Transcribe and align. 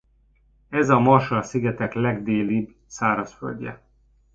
Ez 0.69 0.89
a 0.89 0.99
Marshall-szigetek 0.99 1.93
legdélibb 1.93 2.75
szárazföldje. 2.85 3.81